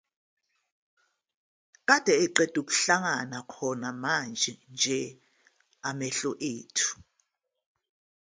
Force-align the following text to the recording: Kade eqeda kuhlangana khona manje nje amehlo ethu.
Kade 1.87 2.13
eqeda 2.25 2.59
kuhlangana 2.67 3.37
khona 3.51 3.89
manje 4.03 4.51
nje 4.73 4.99
amehlo 5.89 6.31
ethu. 6.53 6.93